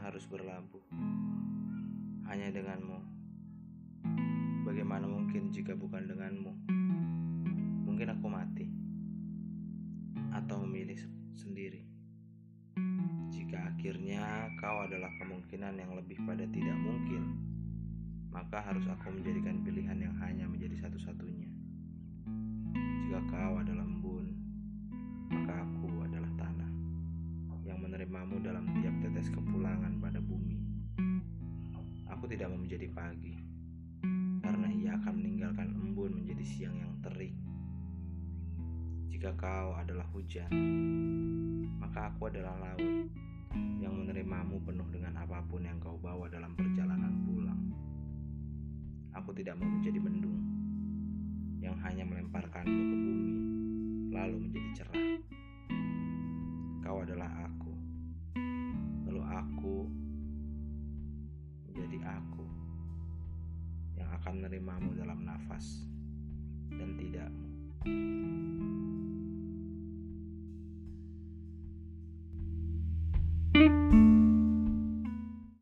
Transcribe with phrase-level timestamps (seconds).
[0.00, 0.80] harus berlabuh
[2.24, 3.04] hanya denganmu.
[4.64, 6.52] Bagaimana mungkin jika bukan denganmu?
[7.84, 8.64] Mungkin aku mati
[10.32, 10.96] atau memilih
[11.36, 11.84] sendiri.
[13.28, 17.36] Jika akhirnya kau adalah kemungkinan yang lebih pada tidak mungkin,
[18.32, 21.52] maka harus aku menjadikan pilihan yang hanya menjadi satu-satunya.
[23.04, 23.84] Jika kau adalah
[28.12, 30.60] menerimamu dalam tiap tetes kepulangan pada bumi.
[32.12, 33.40] Aku tidak mau menjadi pagi,
[34.44, 37.32] karena ia akan meninggalkan embun menjadi siang yang terik.
[39.08, 40.52] Jika kau adalah hujan,
[41.80, 43.08] maka aku adalah laut
[43.80, 47.64] yang menerimamu penuh dengan apa pun yang kau bawa dalam perjalanan pulang.
[49.16, 50.36] Aku tidak mau menjadi mendung
[51.64, 53.32] yang hanya melemparkanmu ke bumi,
[54.12, 55.00] lalu menjadi cerah.
[56.84, 57.71] Kau adalah aku,
[59.32, 59.88] aku
[61.68, 62.44] menjadi aku
[63.96, 65.88] yang akan menerimamu dalam nafas
[66.68, 67.61] dan tidakmu.